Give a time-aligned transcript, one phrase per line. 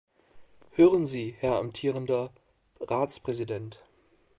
[0.71, 2.31] Hören Sie, Herr amtierender
[2.79, 3.85] Ratspräsident!